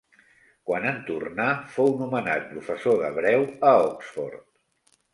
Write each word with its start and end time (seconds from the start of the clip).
Quan 0.69 0.87
en 0.91 0.97
tornà, 1.09 1.45
fou 1.77 1.93
nomenat 2.01 2.49
professor 2.57 3.01
d'hebreu 3.05 3.49
a 3.73 3.79
Oxford. 3.87 4.47